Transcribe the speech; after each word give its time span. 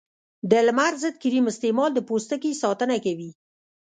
د 0.49 0.53
لمر 0.67 0.93
ضد 1.01 1.15
کریم 1.23 1.45
استعمال 1.51 1.91
د 1.93 1.99
پوستکي 2.09 2.51
ساتنه 2.63 2.95
کوي. 3.05 3.29